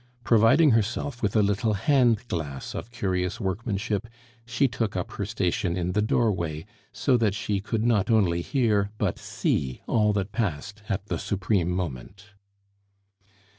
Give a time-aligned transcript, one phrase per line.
[0.23, 4.07] Providing herself with a little hand glass of curious workmanship,
[4.47, 8.89] she took up her station in the doorway, so that she could not only hear
[8.97, 12.29] but see all that passed at the supreme moment.